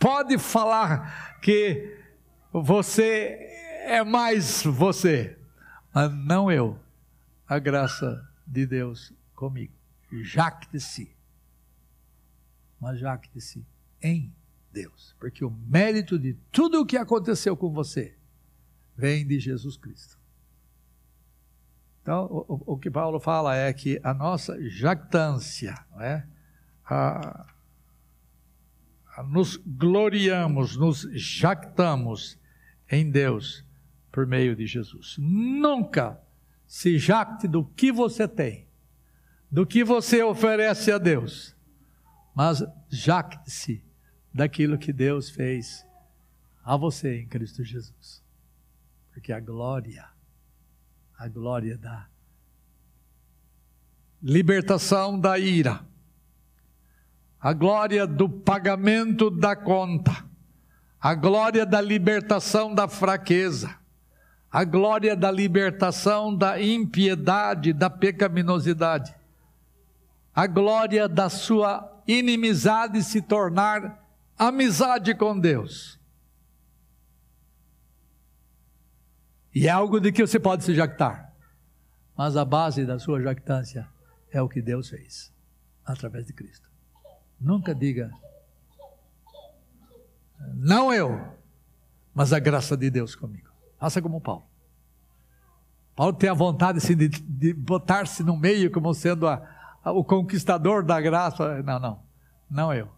[0.00, 1.94] pode falar que
[2.50, 3.38] você
[3.84, 5.36] é mais você,
[5.92, 6.78] mas não eu.
[7.46, 9.72] A graça de Deus comigo.
[10.10, 11.14] Jacte-se.
[12.80, 13.64] Mas jacte-se
[14.02, 14.34] em
[14.76, 18.14] Deus, porque o mérito de tudo o que aconteceu com você
[18.94, 20.18] vem de Jesus Cristo.
[22.02, 26.24] Então, o, o que Paulo fala é que a nossa jactância, é?
[26.84, 27.46] a,
[29.16, 32.38] a, nos gloriamos, nos jactamos
[32.90, 33.64] em Deus
[34.12, 35.16] por meio de Jesus.
[35.18, 36.20] Nunca
[36.66, 38.68] se jacte do que você tem,
[39.50, 41.56] do que você oferece a Deus,
[42.34, 43.85] mas jacte-se
[44.36, 45.82] daquilo que Deus fez
[46.62, 48.22] a você em Cristo Jesus.
[49.10, 50.06] Porque a glória,
[51.18, 52.06] a glória da
[54.22, 55.80] libertação da ira,
[57.40, 60.12] a glória do pagamento da conta,
[61.00, 63.74] a glória da libertação da fraqueza,
[64.52, 69.14] a glória da libertação da impiedade, da pecaminosidade,
[70.34, 74.05] a glória da sua inimizade se tornar
[74.38, 76.00] amizade com Deus.
[79.54, 81.32] E é algo de que você pode se jactar.
[82.16, 83.88] Mas a base da sua jactância
[84.30, 85.32] é o que Deus fez
[85.84, 86.68] através de Cristo.
[87.40, 88.10] Nunca diga,
[90.54, 91.36] não eu,
[92.14, 93.48] mas a graça de Deus comigo.
[93.78, 94.46] Faça como Paulo.
[95.94, 99.42] Paulo tem a vontade assim, de, de botar-se no meio como sendo a,
[99.82, 101.62] a, o conquistador da graça.
[101.62, 102.02] Não, não,
[102.50, 102.90] não eu,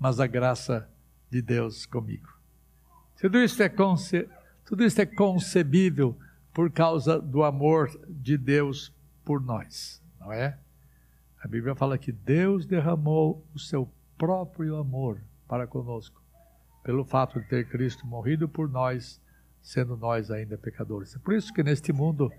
[0.00, 0.88] mas a graça
[1.30, 2.28] de Deus comigo.
[3.20, 4.26] Tudo isso é, conce,
[4.64, 6.18] tudo isso é concebível
[6.54, 8.92] por causa do amor de Deus
[9.22, 10.58] por nós, não é?
[11.42, 16.20] A Bíblia fala que Deus derramou o seu próprio amor para conosco,
[16.82, 19.20] pelo fato de ter Cristo morrido por nós,
[19.62, 21.14] sendo nós ainda pecadores.
[21.14, 22.32] É por isso que neste mundo,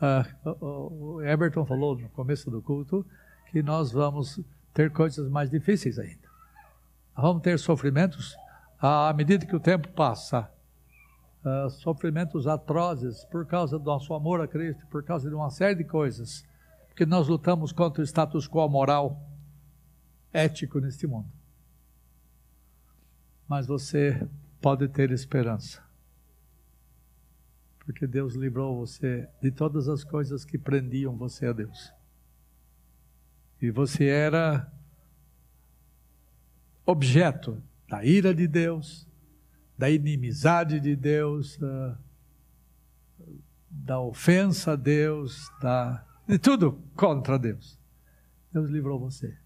[0.00, 3.06] uh, Everton falou no começo do culto,
[3.50, 4.40] que nós vamos
[4.72, 6.29] ter coisas mais difíceis ainda.
[7.20, 8.34] Vamos ter sofrimentos
[8.78, 10.50] à medida que o tempo passa.
[11.44, 15.74] Uh, sofrimentos atrozes por causa do nosso amor a Cristo, por causa de uma série
[15.74, 16.46] de coisas
[16.96, 19.22] que nós lutamos contra o status quo moral,
[20.32, 21.30] ético neste mundo.
[23.46, 24.26] Mas você
[24.60, 25.82] pode ter esperança.
[27.80, 31.92] Porque Deus livrou você de todas as coisas que prendiam você a Deus.
[33.60, 34.70] E você era
[36.90, 39.08] objeto da ira de Deus,
[39.76, 41.98] da inimizade de Deus, da,
[43.70, 47.76] da ofensa a Deus, da de tudo contra Deus.
[48.52, 49.36] Deus livrou você.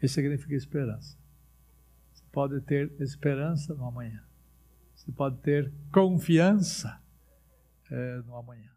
[0.00, 1.18] Isso significa esperança.
[2.12, 4.24] Você pode ter esperança no amanhã.
[4.94, 6.98] Você pode ter confiança
[7.90, 8.70] é, no amanhã.